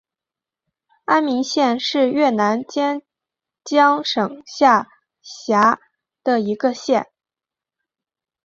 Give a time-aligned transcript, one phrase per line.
[1.05, 3.03] 安明县是越南坚
[3.63, 4.89] 江省下
[5.21, 5.79] 辖
[6.23, 7.11] 的一个县。